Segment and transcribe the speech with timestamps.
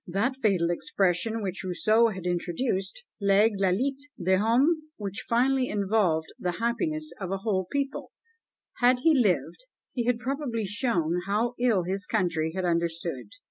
[0.07, 7.13] That fatal expression which Rousseau had introduced, l'Egalité des Hommes, which finally involved the happiness
[7.19, 8.11] of a whole people,
[8.77, 13.29] had he lived he had probably shown how ill his country had understood.